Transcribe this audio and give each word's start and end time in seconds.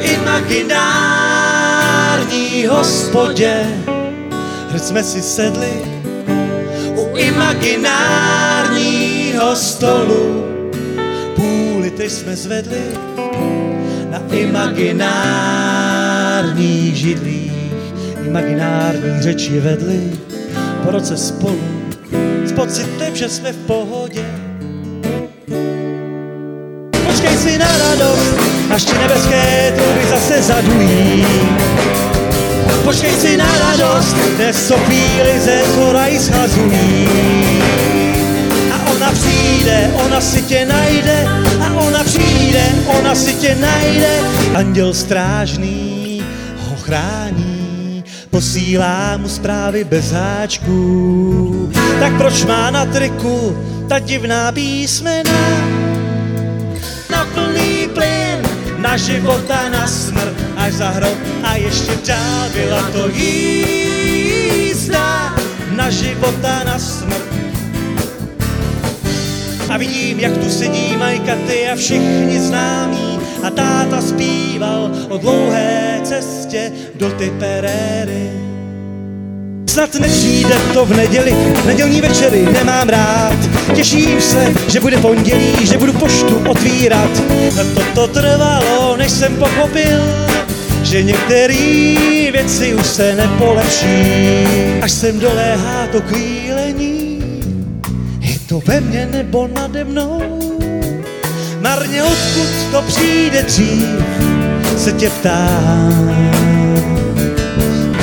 imaginární 0.00 2.66
hospodě. 2.66 3.66
Hned 4.70 4.84
jsme 4.84 5.02
si 5.02 5.22
sedli 5.22 5.72
u 6.96 7.16
imaginárního 7.16 9.56
stolu. 9.56 10.44
Půl 11.36 11.80
litry 11.80 12.10
jsme 12.10 12.36
zvedli 12.36 12.82
na 14.10 14.22
imaginárních 14.32 16.96
židlích. 16.96 17.52
Imaginární 18.26 19.22
řeči 19.22 19.60
vedli 19.60 20.12
po 20.84 20.90
roce 20.90 21.16
spolu 21.16 21.60
s 22.44 22.52
pocitem, 22.52 23.16
že 23.16 23.28
jsme 23.28 23.52
v 23.52 23.56
pohodě. 23.56 24.24
Počkej 27.06 27.36
si 27.36 27.58
na 27.58 27.78
radost, 27.78 28.49
až 28.70 28.84
ti 28.84 28.98
nebeské 28.98 29.72
truby 29.76 30.06
zase 30.10 30.42
zadují. 30.42 31.26
Počkej 32.84 33.14
si 33.14 33.36
na 33.36 33.50
radost, 33.58 34.16
dnes 34.36 34.72
chvíli 34.72 35.40
ze 35.40 35.62
zhora 35.74 36.06
i 36.06 36.18
schazují. 36.18 37.08
A 38.72 38.90
ona 38.90 39.12
přijde, 39.12 39.90
ona 40.06 40.20
si 40.20 40.42
tě 40.42 40.64
najde, 40.64 41.28
a 41.60 41.74
ona 41.74 42.04
přijde, 42.04 42.64
ona 42.98 43.14
si 43.14 43.34
tě 43.34 43.56
najde. 43.60 44.20
Anděl 44.54 44.94
strážný 44.94 46.22
ho 46.68 46.76
chrání, 46.76 48.04
posílá 48.30 49.16
mu 49.16 49.28
zprávy 49.28 49.84
bez 49.84 50.12
háčků. 50.12 51.70
Tak 52.00 52.16
proč 52.16 52.44
má 52.44 52.70
na 52.70 52.86
triku 52.86 53.56
ta 53.88 53.98
divná 53.98 54.52
písmena? 54.52 55.40
Na 57.10 57.24
plný 57.34 57.88
plyn, 57.94 58.39
na 58.80 58.96
život 58.96 59.50
a 59.50 59.68
na 59.68 59.86
smrt, 59.86 60.34
až 60.56 60.72
za 60.72 60.88
hrob 60.88 61.18
a 61.42 61.54
ještě 61.56 61.92
dál 62.06 62.48
byla 62.54 62.90
to 62.90 63.08
jízda 63.08 64.56
na 65.70 65.90
život 65.90 66.44
a 66.44 66.64
na 66.64 66.78
smrt. 66.78 67.30
A 69.70 69.76
vidím, 69.76 70.20
jak 70.20 70.36
tu 70.36 70.50
sedí 70.50 70.96
Majka, 70.96 71.36
ty 71.46 71.68
a 71.68 71.76
všichni 71.76 72.40
známí 72.40 73.18
a 73.42 73.50
táta 73.50 74.02
zpíval 74.02 74.90
o 75.08 75.18
dlouhé 75.18 76.00
cestě 76.04 76.72
do 76.94 77.10
ty 77.10 77.30
peréry. 77.30 78.49
Snad 79.70 79.94
nepřijde 79.94 80.54
to 80.74 80.84
v 80.84 80.96
neděli, 80.96 81.34
nedělní 81.66 82.00
večery 82.00 82.48
nemám 82.52 82.88
rád. 82.88 83.36
Těším 83.74 84.20
se, 84.20 84.54
že 84.68 84.80
bude 84.80 84.98
pondělí, 84.98 85.66
že 85.66 85.78
budu 85.78 85.92
poštu 85.92 86.42
otvírat. 86.48 87.10
To, 87.74 87.82
to 87.94 88.06
trvalo, 88.06 88.96
než 88.96 89.12
jsem 89.12 89.36
pochopil, 89.36 90.00
že 90.82 91.02
některé 91.02 91.96
věci 92.32 92.74
už 92.74 92.86
se 92.86 93.14
nepolepší. 93.14 93.86
Až 94.82 94.92
sem 94.92 95.20
doléhá 95.20 95.86
to 95.92 96.00
kvílení, 96.00 97.22
je 98.20 98.38
to 98.48 98.60
ve 98.66 98.80
mně 98.80 99.08
nebo 99.12 99.48
nade 99.54 99.84
mnou. 99.84 100.22
Marně 101.60 102.02
odkud 102.02 102.48
to 102.72 102.82
přijde 102.82 103.42
dřív, 103.42 103.84
se 104.78 104.92
tě 104.92 105.10
ptám. 105.10 106.10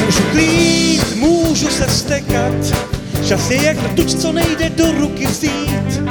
Můžu 0.05 0.23
klít, 0.31 1.16
můžu 1.61 1.69
se 1.69 1.89
stekat, 1.89 2.53
čas 3.27 3.49
je 3.49 3.63
jak 3.63 3.77
tuč, 3.95 4.15
co 4.15 4.31
nejde 4.31 4.69
do 4.69 4.91
ruky 4.91 5.25
vzít. 5.27 6.03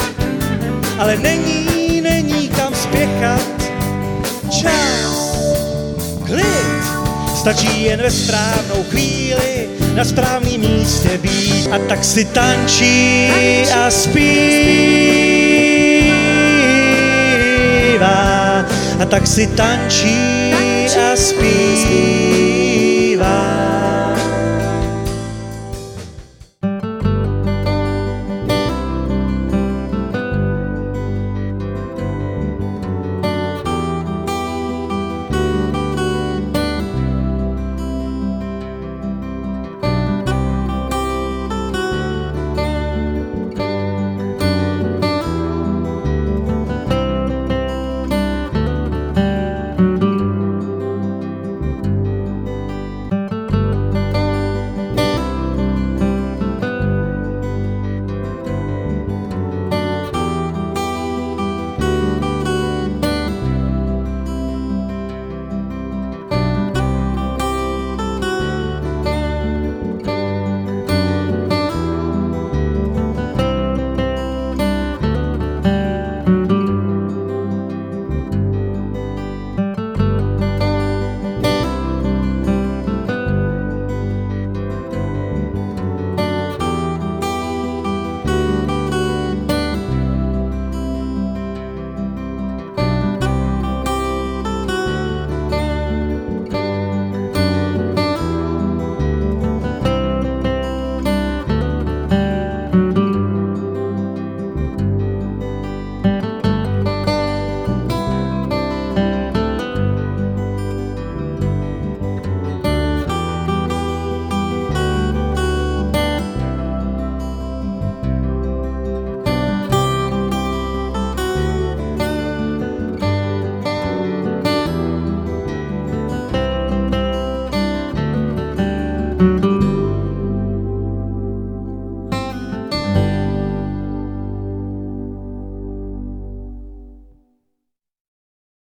Ale 0.99 1.17
není, 1.17 2.01
není 2.01 2.49
kam 2.49 2.75
spěchat, 2.75 3.73
čas, 4.51 5.37
klid, 6.27 6.85
stačí 7.37 7.83
jen 7.83 8.03
ve 8.03 8.11
správnou 8.11 8.85
chvíli 8.91 9.69
na 9.95 10.05
správném 10.05 10.61
místě 10.61 11.19
být. 11.19 11.69
A 11.73 11.79
tak 11.79 12.05
si 12.05 12.25
tančí 12.25 13.31
a 13.75 13.91
zpívá, 13.91 14.27
a 19.01 19.05
tak 19.05 19.27
si 19.27 19.47
tančí 19.47 20.36